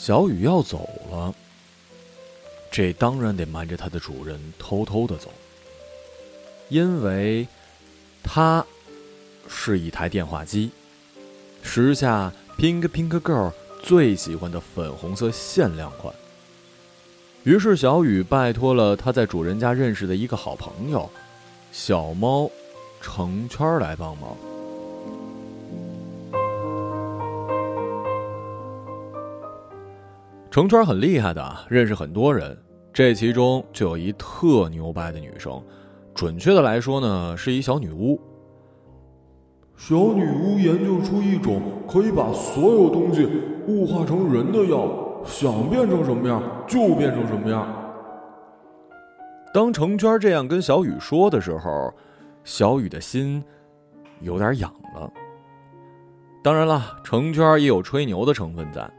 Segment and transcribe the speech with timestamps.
[0.00, 1.34] 小雨要走了，
[2.70, 5.30] 这当然得瞒着它的主人偷偷的走，
[6.70, 7.46] 因为，
[8.22, 8.64] 它
[9.46, 10.70] 是一台电话机，
[11.62, 16.14] 时下 Pink Pink Girl 最喜欢的粉红色限量款。
[17.42, 21.10] 于是小雨拜托了他在主人家认识的一个好朋友，
[21.72, 22.50] 小猫
[23.02, 24.34] 成圈来帮忙。
[30.50, 32.58] 成圈很厉害的，认识很多人。
[32.92, 35.62] 这其中就有一特牛掰的女生，
[36.12, 38.20] 准确的来说呢，是一小女巫。
[39.76, 43.28] 小女巫研究出一种可以把所有东西
[43.68, 45.06] 物化成人的药。
[45.22, 47.68] 想变成什么样就变成什么样。
[49.52, 51.92] 当成圈这样跟小雨说的时候，
[52.42, 53.44] 小雨的心
[54.20, 55.12] 有点痒了。
[56.42, 58.90] 当然了，成圈也有吹牛的成分在。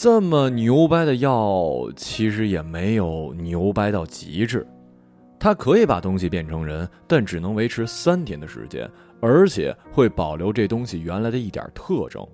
[0.00, 4.64] 这么牛掰的药，其实也没有牛掰到极致。
[5.40, 8.88] 它可以把东西变成人，但只能维持三天的时间，
[9.20, 12.24] 而且会保留这东西原来的一点特征。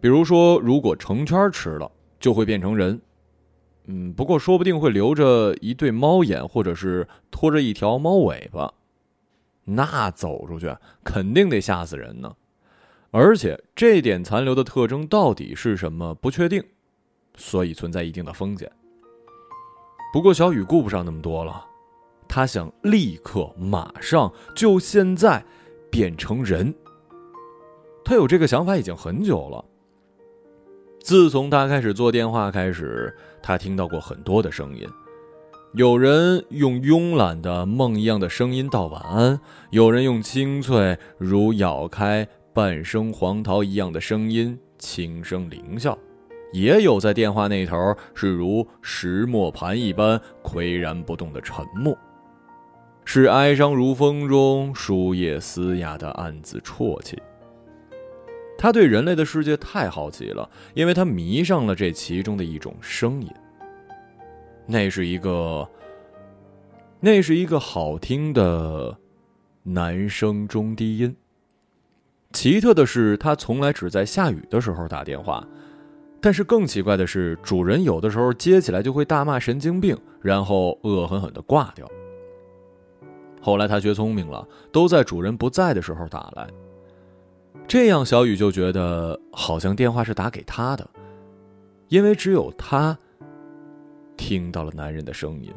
[0.00, 1.92] 比如说，如果成圈吃了。
[2.18, 2.98] 就会变成人，
[3.88, 8.72] 嗯，不过说不定会留着一对猫眼，或者是拖着一条猫尾巴，
[9.64, 10.74] 那走出去
[11.04, 12.34] 肯定得吓死人呢。
[13.10, 16.64] 而且这点残留的特征到底是什么不确定，
[17.36, 18.70] 所以存在一定的风险。
[20.12, 21.64] 不过小雨顾不上那么多了，
[22.26, 25.44] 他想立刻、马上、就现在
[25.90, 26.74] 变成人。
[28.04, 29.64] 他有这个想法已经很久了。
[31.00, 34.88] 自从他开始做电话开始，他听到过很多的声音，
[35.74, 39.38] 有人用慵懒的梦一样的声音道晚安，
[39.70, 45.96] 有人用清脆如咬开半生黄桃一样的声音轻声狞笑，
[46.56, 51.94] 也有在电话那头是如石磨盘一般岿然不动的沉默，
[53.04, 57.20] 是哀伤如风中树叶嘶哑的暗自啜泣。
[58.56, 63.30] 他对人类的世界太好奇了，因为他迷上了这其中的一种声音。
[64.66, 65.68] 那是一个，
[67.00, 68.96] 那是一个好听的
[69.62, 71.14] 男声中低音。
[72.32, 75.46] 奇特的是，他从来只在下雨的时候打电话，
[76.26, 81.88] 但是更奇怪的是，主人有的时候接起来就会大骂神经病，然后恶狠狠的挂掉。
[83.40, 86.48] 后来他学聪明了，都在主人不在的时候打来。
[87.68, 90.90] 这样，小雨就觉得好像电话是打给他的，
[91.86, 92.98] 因为只有他
[94.16, 95.54] 听到了男人的声音。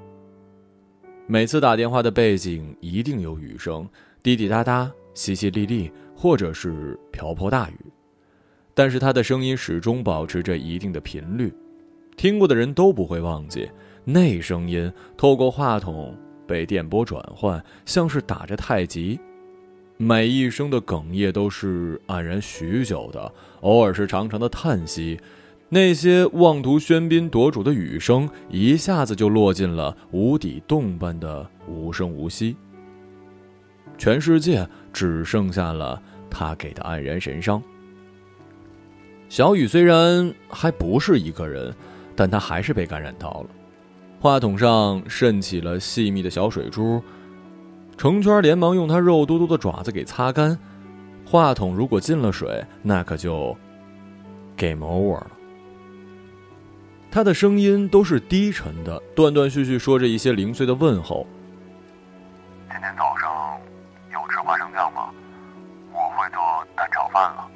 [1.25, 3.89] 每次打电话的背景一定有雨声，
[4.21, 7.91] 滴滴答答、淅淅沥沥，或者是瓢泼大雨，
[8.79, 11.53] 但是他的声音始终保持着一定的频率，
[12.15, 13.69] 听过的人都不会忘记
[14.05, 16.15] 那声音透过话筒
[16.47, 19.19] 被电波转换，像是打着太极。
[19.97, 23.29] 每一声的哽咽都是黯然许久的，
[23.59, 25.19] 偶尔是长长的叹息。
[25.67, 32.55] 那些妄图喧宾夺主的雨声，一下子就落进了无底洞般的无声无息。
[33.97, 37.61] 全世界只剩下了他给的黯然神伤。
[39.29, 41.73] 小雨虽然还不是一个人，
[42.15, 43.45] 但他还是被感染到了。
[44.19, 47.01] 话筒上渗起了细密的小水珠。
[47.95, 50.57] 成圈连忙用他肉嘟嘟的爪子给擦干，
[51.25, 53.55] 话筒如果进了水，那可就
[54.57, 55.31] game over 了。
[57.11, 61.27] 他的声音都是低沉的，断断续续说着一些零碎的问候。
[62.69, 63.59] 今天早上
[64.11, 65.09] 有吃花生酱吗？
[65.91, 66.39] 我会做
[66.75, 67.48] 蛋炒饭了。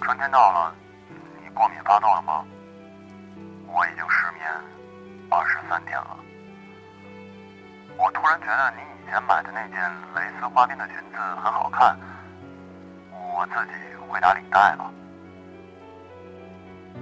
[0.00, 0.74] 春天到了，
[1.42, 2.44] 你过敏发作了吗？
[3.66, 4.50] 我已经失眠
[5.30, 6.16] 二十三天了。
[7.96, 8.90] 我突然觉得你。
[9.02, 9.76] 以前买的那件
[10.14, 11.98] 蕾丝花边的裙子很好看，
[13.34, 13.72] 我自己
[14.08, 14.88] 会打领带了。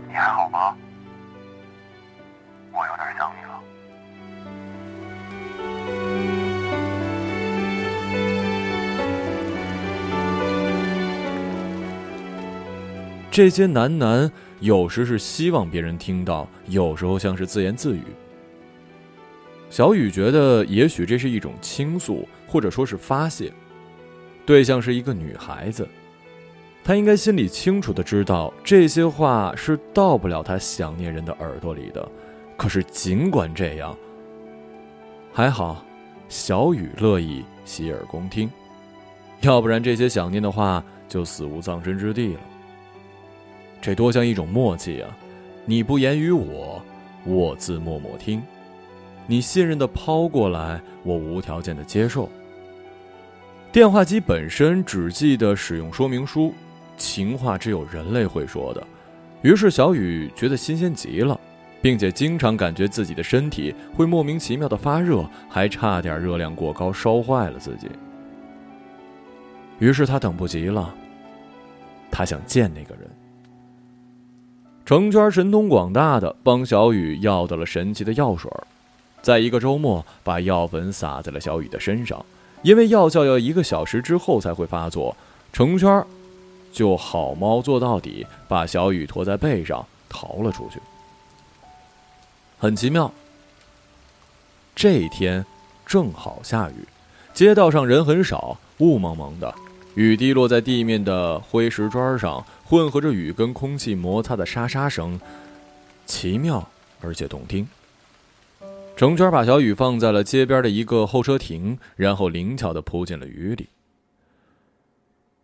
[0.07, 0.75] 你还好吗？
[2.73, 3.61] 我有点想你了。
[13.31, 14.31] 这些喃喃，
[14.61, 18.03] 有时是希望别人听到，有时候像是自言自语。
[19.71, 23.53] 小雨觉得，也许这是一种倾诉，或者说是发泄。
[24.47, 25.87] 对象是一个女孩子，
[26.83, 32.09] 她应该心里清楚的知道，这些话是到不了她想念人的耳朵里的。
[32.57, 33.95] 可是尽管这样，
[35.35, 35.85] 还好，
[36.31, 38.51] 小雨乐意洗耳恭听，
[39.43, 42.41] 要不然这些想念的话就死无葬身之地了。
[43.81, 45.17] 这多像一种默契啊！
[45.65, 46.83] 你不言于我，
[47.25, 48.43] 我自默默听。
[49.27, 52.29] 你信任的抛过来，我无条件的接受。
[53.71, 56.55] 电话机本身只记得使用说明书，
[56.97, 58.87] 情话只有人类会说的。
[59.43, 61.39] 于是小雨觉得新鲜极了，
[61.81, 67.89] 并且经常感觉自己的身体会莫名其妙的发热，还差点热量过高烧坏了自己。
[69.79, 70.93] 于是他等不及了，
[72.11, 73.09] 他想见那个人。
[74.89, 78.51] 程娟神通广大的帮小雨要到了神奇的药水
[79.21, 82.25] 在一个周末把药粉撒在了小雨的身上，
[82.63, 85.15] 因为药效要一个小时之后才会发作，
[85.53, 86.03] 成圈
[86.73, 90.81] 就好猫做到底，把小雨驮在背上逃了出去。
[92.59, 93.13] 很奇妙，
[94.75, 95.45] 这一天
[95.85, 96.89] 正好下雨，
[97.35, 99.55] 街道上人很少，雾蒙蒙的。
[99.99, 105.19] 雨滴落在地面的灰石砖上，混合着雨跟空气摩擦的沙沙声，
[106.07, 106.69] 奇妙
[107.01, 107.67] 而且动听。
[108.97, 113.71] 程娟把小雨放在了街边的一个候车亭，然后灵巧的扑进了雨里。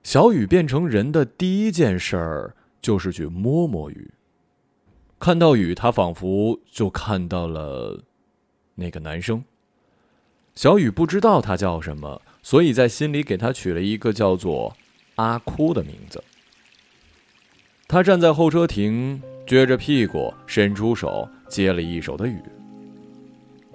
[0.05, 4.13] 小雨变成人的第一件事儿就是去摸摸雨。
[5.19, 8.05] 看到雨，他仿佛就看到了
[8.77, 9.43] 那个男生。
[10.55, 12.23] 小雨不知道他叫什么。
[12.45, 14.77] 所以在心里给他取了一个叫做
[15.17, 16.23] “阿哭”的名字。
[17.89, 22.39] 他站在候车亭，撅着屁股，伸出手接了一手的雨，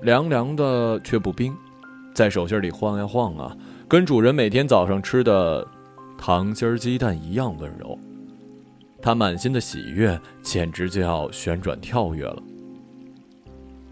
[0.04, 1.52] 凉凉的却不冰，
[2.14, 3.58] 在手心里晃呀晃啊，
[3.88, 5.68] 跟主人每天早上吃的
[6.16, 7.98] 糖心鸡蛋一样温柔。
[9.02, 12.44] 他满心的喜悦简直就要旋转跳跃了。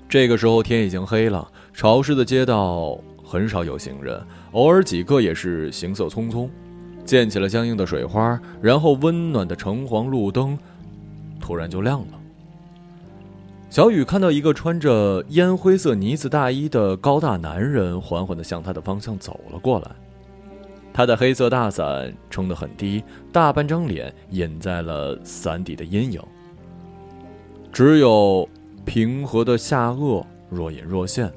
[0.07, 4.19] 这个时候天已经黑了，潮湿的街道很少有行人。
[4.53, 6.49] 偶尔几个也是行色匆匆，
[7.03, 10.57] 溅起了僵硬的水花，然后温暖的橙黄路灯
[11.39, 12.07] 突然就亮了。
[13.69, 19.91] 小雨看到一个穿着烟灰色呢子大衣的高大男人缓缓的向他的方向走了过来，
[20.93, 26.21] 他的黑色大伞撑得很低，大半张脸隐在了伞底的阴影，
[27.73, 28.47] 只有
[28.85, 31.29] 平和的下颚若隐若现。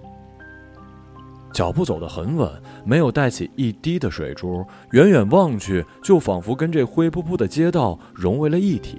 [1.53, 2.51] 脚步走得很稳，
[2.85, 8.99] 没有带起一滴的水珠，远远望去，就仿佛跟这灰扑扑的街道融为了一体。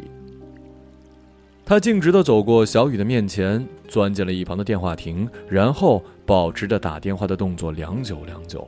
[1.64, 8.68] 他径直地走过小雨的面前，钻进了一旁的电话亭，然后保持着打电话的动作，良久良久。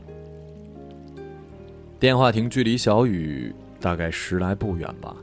[1.99, 5.15] 电话亭距离小雨大概十来步远吧，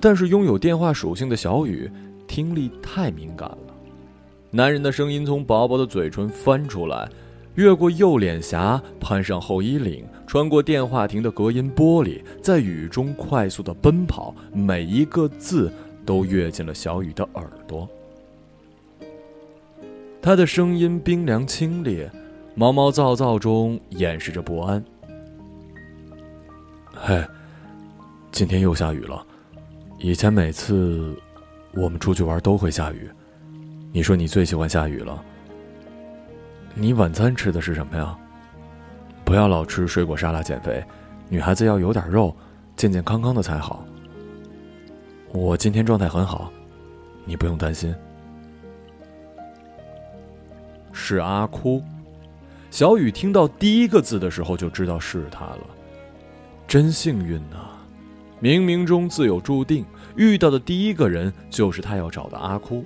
[0.00, 1.90] 但是拥有电话属性的小雨
[2.26, 3.58] 听力太敏感了，
[4.50, 7.06] 男人的声音从薄薄的嘴唇翻出来。
[7.56, 15.72] 越过右脸颊，攀上后衣领，穿过电话亭的隔音玻璃，在雨中快速的奔跑，每一个字
[16.04, 17.88] 都跃进了小雨的耳朵。
[20.20, 22.10] 他的声音冰凉清冽，
[22.54, 24.84] 毛毛躁躁中掩饰着不安。
[26.94, 27.24] 嘿，
[28.32, 29.24] 今天又下雨了。
[29.98, 31.16] 以前每次
[31.72, 33.10] 我们出去玩都会下雨，
[33.92, 35.24] 你说你最喜欢下雨了。
[36.78, 38.14] 你晚餐吃的是什么呀？
[39.24, 40.84] 不要老吃水果沙拉减肥，
[41.30, 42.36] 女孩子要有点肉，
[42.76, 43.82] 健健康康的才好。
[45.32, 46.52] 我今天状态很好，
[47.24, 47.94] 你不用担心。
[50.92, 51.82] 是阿哭，
[52.70, 55.60] 小雨听到第一个字的时候就知道是他了，
[56.68, 57.70] 真幸运呐！
[58.38, 59.82] 冥冥中自有注定，
[60.14, 62.84] 遇到的第一个人就是他要找的阿哭。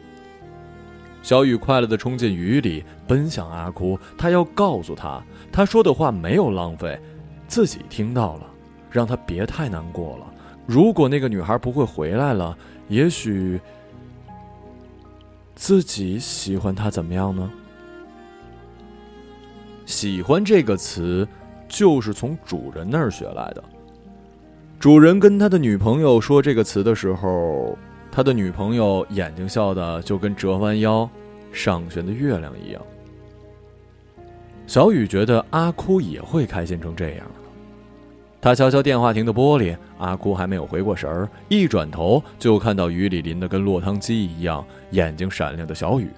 [1.23, 3.99] 小雨快乐的冲进雨里，奔向阿哭。
[4.17, 5.23] 他要告诉他，
[5.53, 6.99] 他说的话没有浪费，
[7.47, 8.47] 自己听到了，
[8.91, 10.27] 让他别太难过了。
[10.67, 12.57] 如果那个女孩不会回来了，
[12.89, 13.61] 也许
[15.55, 17.50] 自己喜欢她怎么样呢？
[19.85, 21.29] 喜欢这个词，
[21.69, 23.62] 就是从主人那儿学来的。
[24.79, 27.77] 主人跟他的女朋友说这个词的时候。
[28.21, 31.09] 他的女朋友眼睛笑的就跟折弯腰、
[31.53, 32.83] 上旋的月亮一样。
[34.67, 37.41] 小雨觉得阿哭也会开心成这样的。
[38.39, 46.11] 他敲敲电话亭的玻璃，阿哭还没有回过神儿，一转头就看到雨里淋得跟落汤鸡一样、眼睛闪亮的小雨。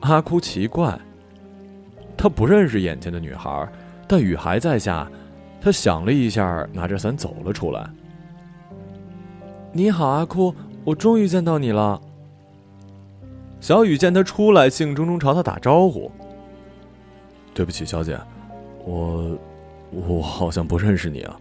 [0.00, 0.98] 阿哭奇怪，
[2.16, 3.68] 他不认识眼前的女孩，
[4.08, 5.08] 但雨还在下，
[5.60, 7.88] 他想了一下，拿着伞走了出来。
[9.76, 10.54] 你好，阿哭，
[10.84, 12.00] 我终于见到你了。
[13.60, 16.10] 小雨见他出来，兴冲冲朝他打招呼。
[17.52, 18.18] 对不起，小姐，
[18.86, 19.36] 我
[19.90, 21.38] 我好像不认识你啊。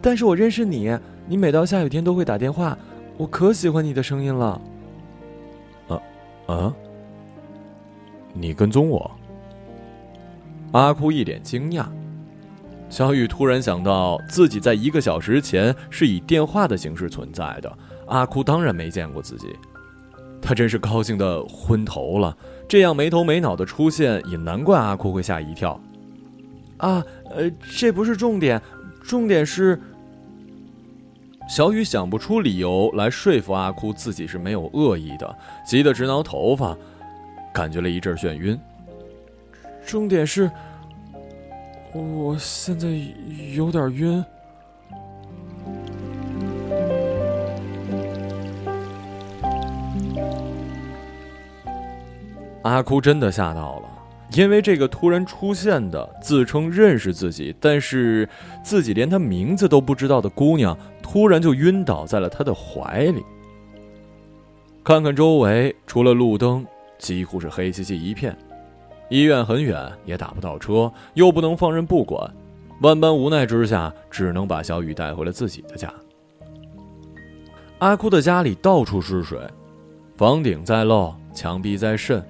[0.00, 2.78] 但是我认识你，你每到下雨天都会打电话，
[3.18, 4.58] 我可喜欢你的声音了。
[5.88, 6.00] 啊
[6.46, 6.74] 啊！
[8.32, 9.10] 你跟踪我？
[10.72, 11.84] 阿哭一脸惊讶。
[12.94, 17.78] 小雨突然想到，自己在一个小时前是以电话的形式存在的。
[18.06, 19.48] 阿哭当然没见过自己，
[20.40, 22.36] 他真是高兴的昏头了。
[22.68, 25.72] 这样没头没脑的出现，也难怪阿哭会吓一跳。
[26.76, 27.02] 啊，
[27.34, 28.62] 呃，这不是重点，
[29.02, 29.80] 重点是
[31.48, 35.36] 小雨想不出理由来说服阿哭自己是没有恶意的，
[35.66, 36.78] 急得直挠头发，
[37.52, 38.56] 感觉了一阵眩晕。
[39.84, 40.48] 重点是。
[41.94, 42.88] 我现在
[43.54, 44.24] 有点晕。
[52.62, 53.88] 阿哭真的吓到了，
[54.32, 58.28] 因为这个突然出现的、自称认识自己，但是
[58.64, 63.22] 自己连她名字都不知道的姑娘，突然就晕倒在了他的怀里。
[64.82, 66.66] 看看周围，除了路灯，
[66.98, 68.36] 几乎是黑漆漆一片。
[69.14, 72.28] 医院很远，也打不到车，又不能放任不管，
[72.80, 75.88] 万般无奈之下，只能把小雨带回了自己的家。
[77.78, 79.38] 阿哭的家里到处是水，
[80.16, 82.20] 房顶在漏，墙壁在渗，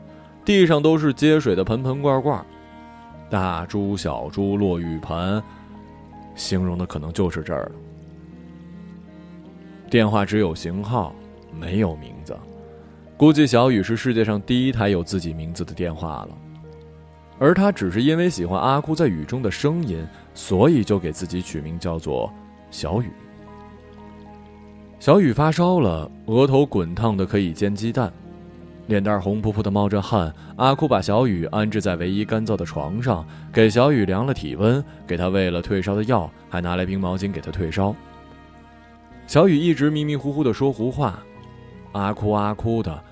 [0.44, 2.44] 地上都是接水的盆盆罐罐，
[3.30, 5.42] 大珠小珠落玉盘，
[6.34, 7.72] 形容的可能就是这儿了。
[9.88, 11.14] 电话只有型号，
[11.58, 12.36] 没有名字，
[13.16, 16.28] 估计小雨是世界上第一台有自己名字的电话了。
[17.38, 22.32] 而他只是因为喜欢阿哭在雨中的声音，所以就给自己取名叫做
[22.70, 23.10] 小雨。
[25.00, 28.10] 小雨发烧了，额头滚烫的可以煎鸡蛋，
[28.86, 30.32] 脸蛋红扑扑的冒着汗。
[30.56, 37.94] 阿哭把小雨安置在唯一干燥的床上，给小雨量了体温，给他喂了退烧的药，还拿来冰毛巾给他退烧。
[39.26, 41.18] 小雨一直迷迷糊糊的说胡话，
[41.92, 43.02] 阿哭阿哭的，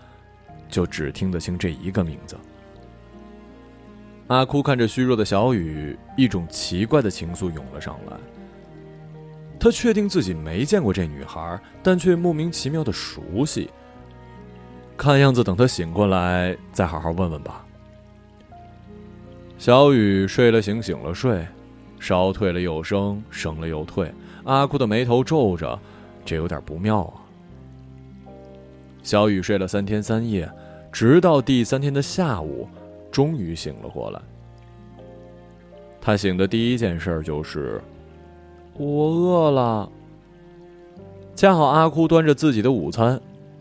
[0.68, 2.36] 就只听得清这一个名字。
[4.32, 8.16] 阿哭看着虚弱的小雨，一种奇怪的情愫涌了上来。
[9.60, 13.68] 他确定自己没见过这女孩，但却莫名其妙的熟悉。
[14.96, 17.62] 看样子，等他醒过来再好好问问吧。
[19.58, 21.46] 小雨睡了醒，醒了睡，
[22.00, 24.10] 烧退了又生，生了又退。
[24.44, 25.78] 阿哭的眉头皱着，
[26.24, 27.20] 这有点不妙啊。
[29.02, 30.50] 小雨睡了三天三夜，
[30.90, 32.66] 直到第三天的下午。
[33.12, 34.20] 终于醒了过来。
[36.00, 37.80] 他醒的第一件事就是，
[38.74, 39.88] 我饿了。
[41.36, 43.20] 恰好阿哭端着自己的午餐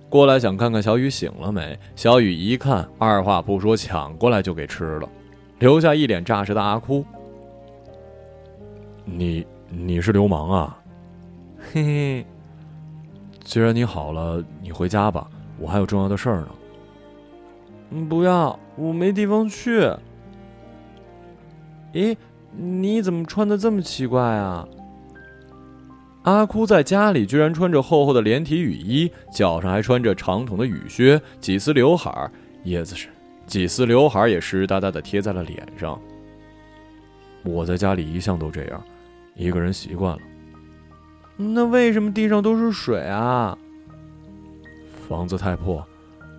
[0.09, 1.77] 过来，想看看小雨醒了没。
[1.95, 5.09] 小雨一看，二话不说抢过来就给吃了，
[5.59, 7.05] 留下一脸诈尸的阿哭。
[9.05, 10.81] 你你是流氓啊？
[11.71, 12.25] 嘿嘿。
[13.43, 15.27] 既然你好了，你回家吧，
[15.59, 16.49] 我还有重要的事儿呢。
[17.91, 19.81] 嗯，不要，我没地方去。
[21.93, 22.15] 咦，
[22.57, 24.67] 你怎么穿的这么奇怪啊？
[26.23, 32.31] 阿哭在家里居然穿着厚厚的连体雨衣，脚上还穿着长筒的雨靴，几丝刘海儿，
[32.63, 33.09] 叶子是
[33.45, 35.99] 几丝刘海儿也湿哒哒的贴在了脸上。
[37.43, 38.81] 我在家里一向都这样，
[39.35, 40.21] 一个人习惯了。
[41.35, 43.57] 那为什么地上都是水啊？
[45.09, 45.83] 房子太破，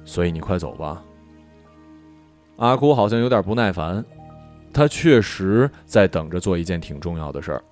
[0.05, 1.03] 所以你快走吧。
[2.57, 4.05] 阿哭好像有点不耐烦，
[4.73, 7.65] 他确实在等着做一件挺重要的事儿。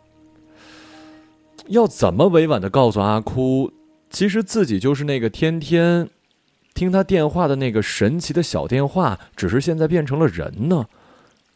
[1.69, 3.71] 要怎么委婉的告诉阿哭，
[4.09, 6.09] 其实自己就是那个天天
[6.75, 10.87] 听他电话的那个神奇的小电话，只是现在变成了人呢？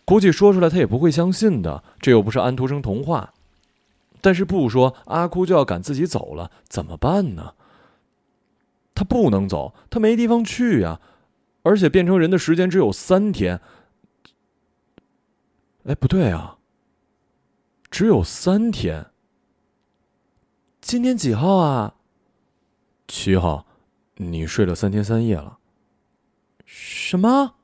[0.04, 3.32] 估计说出来他也不会相信的，这又不是安徒生童话。
[4.20, 7.54] 但是不说，阿哭就要赶自己走了，怎么办呢？
[8.94, 11.00] 他不能走，他没地方去呀。
[11.64, 13.60] 而且变成人的时间只有三天。
[15.84, 16.58] 哎，不对啊，
[17.90, 19.10] 只有三天。
[20.80, 21.96] 今天几号啊？
[23.08, 23.66] 七号。
[24.16, 25.58] 你睡了三天三夜了。
[26.64, 27.56] 什么？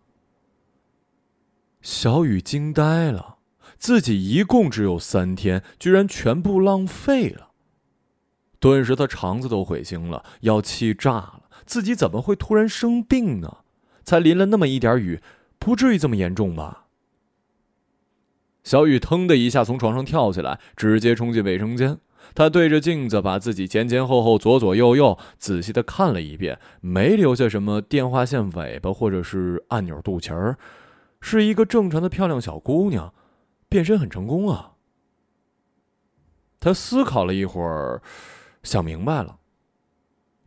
[1.80, 3.38] 小雨惊呆了，
[3.78, 7.52] 自己一共只有三天，居然全部浪费了。
[8.58, 11.48] 顿时他肠子都悔青了，要气炸了。
[11.64, 13.58] 自己怎么会突然生病呢？
[14.04, 15.20] 才淋了那么一点雨，
[15.58, 16.86] 不至于这么严重吧？
[18.62, 21.98] 小雨腾的一下从床上跳起来，直接冲进卫生间。
[22.34, 30.58] 他对着镜子，把自己前前后后、左左右右仔细的看了一遍，没留下什么电话线尾巴或者是按钮肚脐儿，
[31.20, 33.12] 是一个正常的漂亮小姑娘，
[33.68, 34.74] 变身很成功啊！
[36.60, 38.02] 他思考了一会儿，
[38.62, 39.39] 想明白了。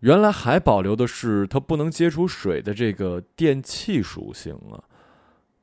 [0.03, 4.83] 原来还保留的是它不能接触水的这个电气属性啊，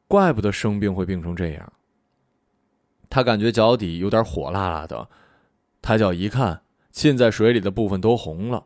[0.08, 1.72] 怪不得生病会病成这样。
[3.10, 5.10] 他感觉脚底有点火辣辣的，
[5.82, 8.64] 抬脚一看，浸在水里的部分都红了。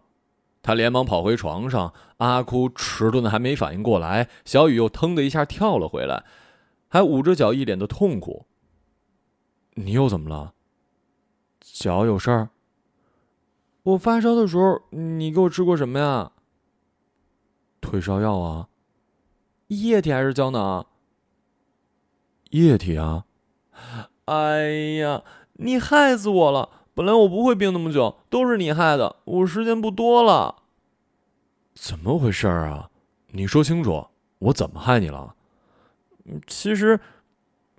[0.63, 6.25] 他连忙跑回床上，阿哭迟钝的还没反应过来，小雨又腾的一下跳了回来，
[6.87, 8.47] 还捂着脚，一脸的痛苦。
[9.75, 10.55] 你又怎么了？
[11.61, 12.51] 脚有事儿？
[13.85, 16.33] 我发烧的时候，你给我吃过什么呀？
[17.81, 18.69] 退烧药啊。
[19.69, 20.87] 液体还是胶囊？
[22.51, 23.25] 液体啊。
[24.25, 25.23] 哎呀，
[25.55, 26.71] 你害死我了！
[26.95, 29.17] 本来我不会病那么久，都是你害的。
[29.25, 30.63] 我时间不多了。
[31.75, 32.89] 怎么回事啊？
[33.33, 34.07] 你说清楚，
[34.39, 35.35] 我怎么害你了？
[36.47, 36.99] 其实，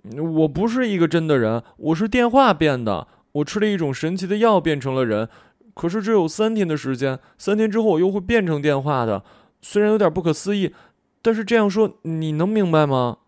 [0.04, 3.08] 我不是一个真的人，我是电话变的。
[3.32, 5.28] 我吃了一种神奇的药，变成了人。
[5.76, 9.22] 可是只有三天的时间，三天之后我又会变成电话的。
[9.60, 10.72] 虽然有点不可思议，
[11.20, 13.18] 但是这样说你能明白吗？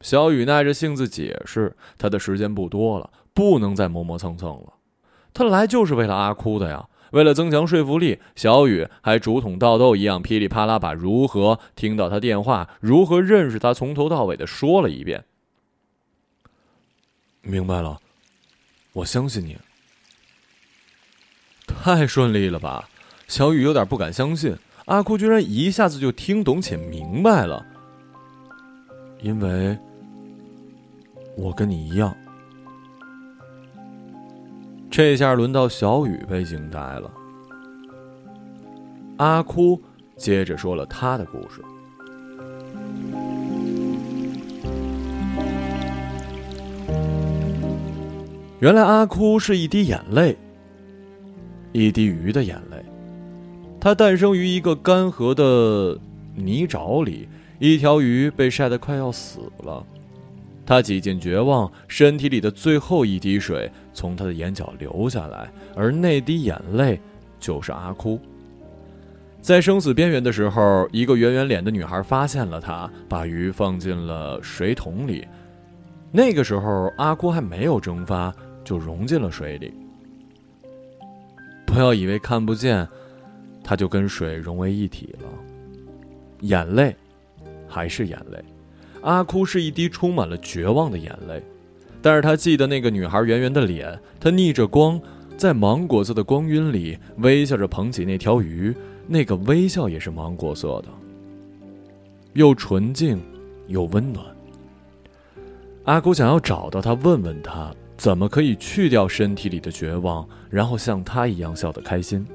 [0.00, 4.72] 小雨耐着性子解释：“他的时间不多了，不能再磨磨蹭蹭了。
[5.32, 6.88] 他来就是为了阿哭的呀。
[7.12, 15.24] 为了增强说服力，小雨还竹筒倒豆一样噼里啪啦把如何听到他电话、如何认识他从头到尾的说了一遍。
[17.42, 18.00] 明白了，
[18.94, 19.56] 我相信你。
[21.82, 22.88] 太顺利了吧？
[23.26, 27.64] 小雨有点不敢相信，阿哭居然一下子就听懂且明白了，
[29.22, 29.76] 因为。”
[31.38, 32.14] 我跟你一样，
[34.90, 37.10] 这下轮到小雨被惊呆了。
[39.16, 39.80] 阿哭
[40.18, 41.62] 接着说了他的故事。
[48.58, 50.36] 原来阿哭是一滴眼泪，
[51.72, 52.84] 一滴鱼的眼泪。
[53.80, 55.98] 它诞生于一个干涸的
[56.34, 57.28] 泥沼里，
[57.58, 59.84] 一条鱼被晒得快要死了。
[60.66, 67.00] 他几近绝望，身体里的最后一滴水从他的眼角流下来，而那滴眼泪
[67.40, 68.20] 就是阿哭。
[69.40, 75.26] 在生死边缘的时候，一个圆圆脸的女孩发现了他，把鱼放进了水桶里。
[76.12, 79.72] 那个时候，阿哭还没有蒸发，就融进了水里。
[81.72, 82.86] 不要以为看不见，
[83.62, 85.28] 他就跟水融为一体了。
[86.40, 86.94] 眼泪，
[87.68, 88.44] 还是眼泪。
[89.02, 91.40] 阿哭是一滴充满了绝望的眼泪，
[92.02, 95.00] 但是他记得那个女孩圆圆的脸，她逆着光，
[95.36, 98.74] 在芒果色的光晕里微笑着捧起那条鱼，
[99.06, 100.88] 那个微笑也是芒果色的，
[102.32, 103.22] 又纯净，
[103.68, 104.26] 又温暖。
[105.84, 112.26] 阿哭想要找到她，问问她怎么可以去掉身体里的绝望，然后像她一样笑得开心。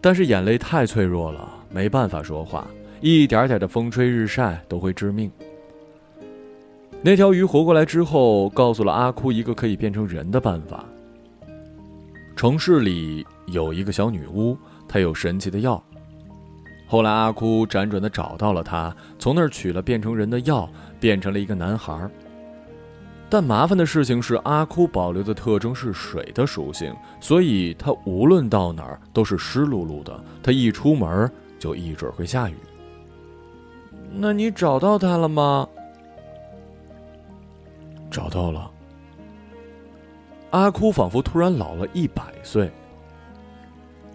[0.00, 2.66] 但是眼泪太脆弱了，没办法说话。
[3.00, 5.30] 一点点的风吹日晒都会致命。
[7.02, 10.84] 那条鱼活过来之后，告诉了阿哭一个可以变成人的办法。
[12.34, 15.80] 城市里有一个小女巫，她有神奇的药。
[16.88, 22.10] 后来阿哭辗转的找到了她，从那儿取了变成人的药，变成了一个男孩。
[23.30, 30.18] 但麻烦的事情是，阿哭保留的特征是水的属性，所以他无论到哪儿都是湿漉漉的。
[30.42, 32.56] 他一出门就一准会下雨。
[34.10, 35.68] 那你找到他了吗？
[38.10, 38.70] 找到了。
[40.50, 42.72] 阿哭仿佛突然老了一百岁。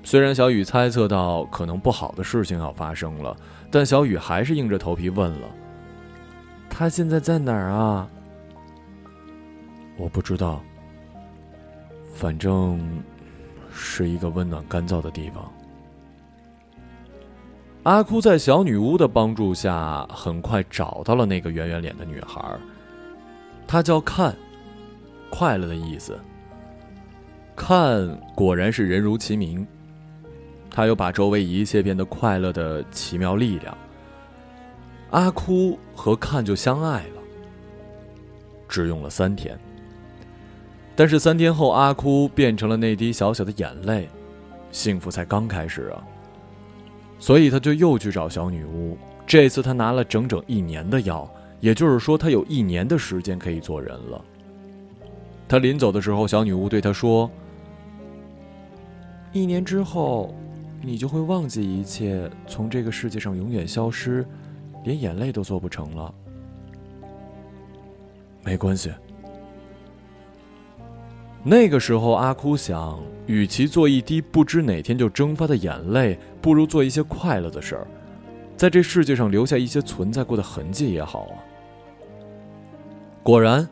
[0.03, 3.37] 虽然小雨猜测到可能不好的事情要发生了，
[3.69, 5.47] 但小雨还是硬着头皮问了
[6.67, 8.09] ：“他现在在哪儿啊？”
[9.97, 10.61] 我不知道，
[12.13, 12.79] 反正
[13.71, 15.51] 是一个温暖干燥的地方。
[17.83, 22.41] 阿哭在小女巫的帮助下，很快找到了那个圆圆脸的女孩。
[23.67, 24.35] 她叫看，
[25.29, 26.17] 快乐的意思。
[27.55, 29.67] 看果然是人如其名，
[30.71, 33.77] 他有把周围一切变得快乐的奇妙力量。
[35.11, 37.21] 阿哭和看就相爱了，
[38.67, 39.59] 只用了三天。
[40.95, 44.07] 但是三天后，阿哭变成了那滴小小的眼泪，
[44.71, 46.03] 幸福才刚开始啊。
[47.19, 51.29] 所以他就又去找小女巫，这次他拿了整整一年的药，
[51.59, 54.23] 也就是说他有一年的时间可以做人了。
[55.47, 57.29] 他临走的时候，小女巫对他说
[59.31, 60.35] ：“一年之后，
[60.81, 64.25] 你就会忘记一切，从这个世界上永远消失，
[64.83, 66.13] 连眼泪都做不成了。
[68.43, 68.91] 没关系，
[71.45, 77.87] 那个时候，阿哭想，与其做一滴不知哪天就蒸发的眼泪，不如做一些快乐的事儿，
[78.55, 81.35] 在这世界上留下一些存在过的痕迹也好啊。
[83.21, 83.67] 果然，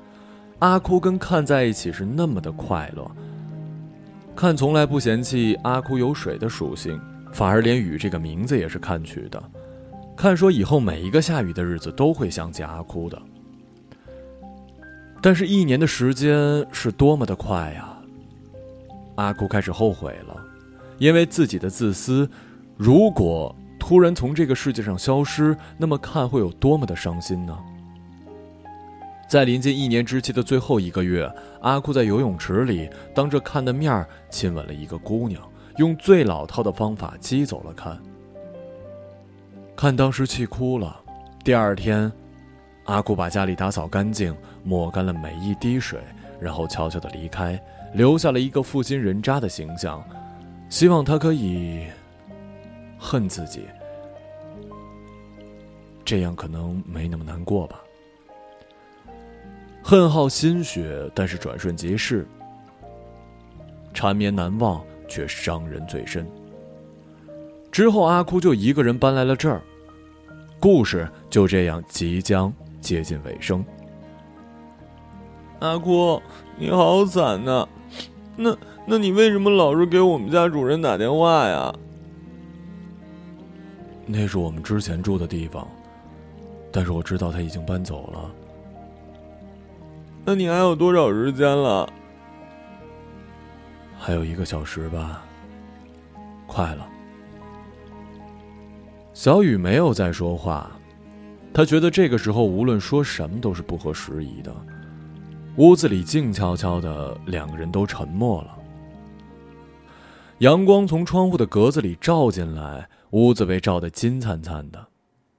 [0.59, 3.09] 阿哭跟看在一起是那么的快乐。
[4.35, 6.99] 看从来不嫌弃阿哭有水的属性，
[7.31, 9.41] 反而连雨这个名字也是看取的。
[10.17, 13.21] 看说以后每一个下雨的日子都会想起阿哭的。
[15.21, 17.95] 但是，一年的时间是多么的快呀！
[19.15, 20.35] 阿哭开始后悔了，
[20.97, 22.27] 因为自己的自私，
[22.75, 27.55] 如果突然从这个世界上消失，那么看会有多么的伤心呢？
[29.29, 31.31] 在临近一年之期的最后一个月，
[31.61, 35.41] 阿哭在游泳池里当着看的面亲吻了一个姑娘，
[35.77, 37.97] 用最老套的方法激走了看。
[39.75, 40.99] 看当时气哭了。
[41.43, 42.11] 第二天，
[42.85, 45.99] 阿哭把家里打扫干净，抹干了每一滴水，
[46.39, 47.61] 然后悄悄的离开，
[47.93, 50.03] 留下了一个负心人渣的形象，
[50.69, 51.85] 希望他可以
[52.97, 53.63] 恨自己，
[56.05, 57.81] 这样可能没那么难过吧。
[59.83, 62.27] 恨耗心血，但是转瞬即逝。
[63.93, 66.25] 缠绵难忘，却伤人最深。
[67.71, 69.61] 之后，阿哭就一个人搬来了这儿，
[70.59, 73.65] 故事就这样即将接近尾声。
[75.61, 76.19] 阿哭，
[76.57, 77.67] 你好惨呐！
[78.35, 81.71] 那那你为什么老是给我们家主人打电话呀？
[84.07, 85.67] 那是我们之前住的地方，
[86.71, 88.31] 但是我知道他已经搬走了。
[90.25, 91.87] 那你还有多少时间了？
[93.99, 95.23] 还有一个小时吧。
[96.47, 96.87] 快了。
[99.13, 100.71] 小雨没有再说话，
[101.53, 104.51] 他觉得这个时候无论说什么都是不合时宜的。
[105.57, 108.57] 屋子里静悄悄的，两个人都沉默了。
[110.39, 114.87] 阳光从窗户的格子里照进来，屋子被照得金灿灿的，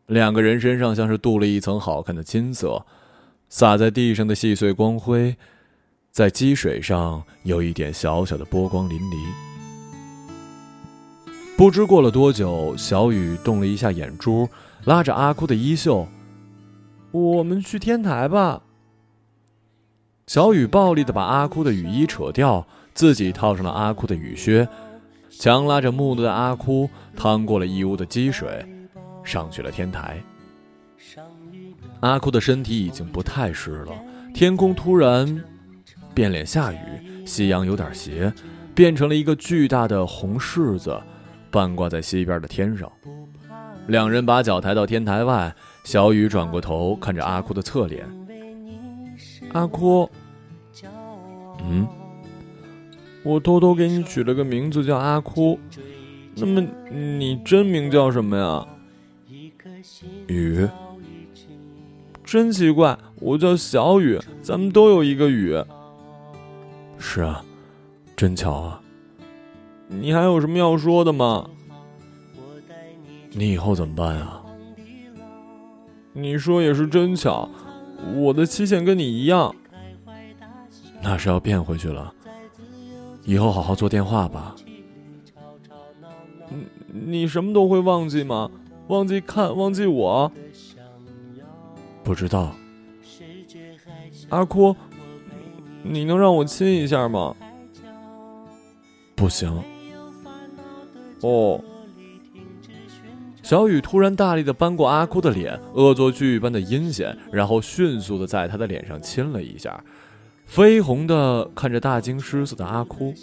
[0.07, 2.85] 两个人身上像是镀了一层好看的金色。
[3.49, 5.37] 洒在地上的细碎光辉，
[6.11, 9.17] 在积水上有一点小小的波光粼粼。
[11.57, 14.49] 不知过了多久，小雨动了一下眼珠，
[14.85, 16.07] 拉着阿哭的衣袖
[17.13, 18.63] ：“我们去天台吧。”
[20.33, 24.67] 小雨暴力的把阿哭的雨衣扯掉，自己套上了阿哭的雨靴，
[25.29, 28.65] 强拉着木讷的阿哭趟过了一屋的积水，
[29.23, 30.17] 上去了天台。
[32.01, 33.93] 阿哭的身体已经不太湿了，
[34.33, 35.45] 天空突然
[36.15, 38.33] 变脸下雨，夕阳有点斜，
[38.75, 40.99] 变成了一个巨大的红柿子，
[41.51, 42.91] 半挂在西边的天上。
[43.87, 48.09] 两人把脚抬到天台外，小雨转过头看着阿哭的侧脸。
[49.53, 50.09] 阿哭，
[51.65, 51.87] 嗯，
[53.23, 55.59] 我偷偷给你取了个名字叫阿哭，
[56.35, 58.67] 那么你真名叫什么呀？
[60.27, 60.69] 雨。
[62.25, 65.63] 真奇怪，我叫小雨，咱们都有一个雨。
[66.99, 67.45] 是啊，
[68.17, 68.81] 真巧啊。
[69.89, 71.51] 你还有什么要说的吗？
[73.33, 74.43] 你以后怎么办啊？
[76.15, 77.49] 你说也是真巧，
[78.15, 79.55] 我的期限跟你一样。
[81.03, 82.15] 那是要变回去了。
[83.25, 84.55] 以后好好做电话吧。
[86.49, 88.51] 你你什么都会忘记吗？
[88.89, 90.31] 忘记看，忘记我？
[92.05, 92.55] 不知道，
[94.29, 94.75] 阿哭，
[95.83, 97.35] 你能让我亲一下吗？
[99.15, 99.63] 不行。
[101.23, 101.61] 哦。
[103.43, 109.83] 小雨突然大力的扳过阿哭的脸，恶作剧般的阴险，然后迅速的在他的脸上亲了一下，
[110.55, 113.15] 绯红的看着大惊失色的阿哭。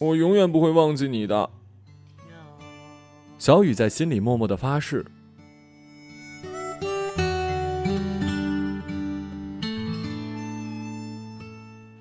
[0.00, 1.48] 我永远不会忘记你的。
[3.38, 5.06] 小雨在心里默默的发誓。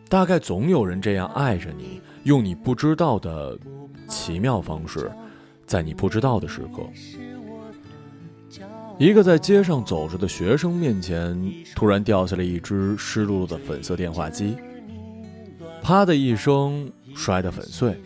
[0.09, 3.55] 大概总有人这样爱着你，用你不知道的
[4.07, 5.11] 奇妙方式，
[5.67, 6.81] 在你不知道的时刻。
[8.99, 11.37] 一个在街上走着的学生面前，
[11.75, 14.55] 突然掉下了一只湿漉漉的粉色电话机，
[15.81, 17.99] 啪的一声摔得粉碎。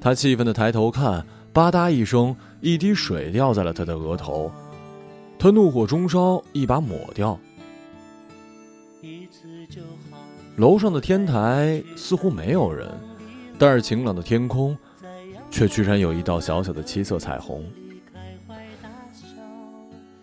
[0.00, 4.50] 他气愤的抬头看，吧嗒一声，一滴水掉在了他的额头，
[5.38, 7.38] 他怒火中烧，一把抹掉。
[10.56, 12.88] 楼上的天台似乎没有人，
[13.58, 14.76] 但是晴朗的天空，
[15.50, 17.62] 却居然有一道小小的七色彩虹。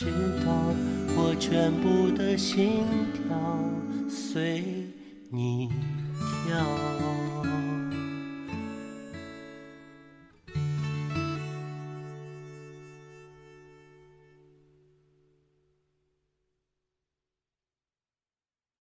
[0.00, 0.06] 知
[0.46, 0.50] 道
[1.14, 3.36] 我全部的心跳
[4.08, 4.64] 随
[5.28, 5.68] 你
[6.48, 6.99] 跳？